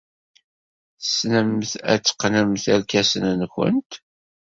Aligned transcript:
Tessnemt 1.01 1.71
ad 1.91 2.01
teqqnemt 2.03 2.63
irkasen-nwent? 2.73 3.91